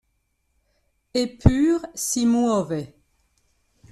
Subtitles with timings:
[1.19, 2.81] E pur si muove.